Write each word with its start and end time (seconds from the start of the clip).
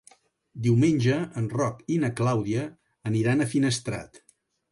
Diumenge 0.67 1.17
en 1.41 1.49
Roc 1.57 1.83
i 1.95 1.99
na 2.05 2.09
Clàudia 2.21 2.65
aniran 3.13 3.43
a 3.45 3.49
Finestrat. 3.55 4.19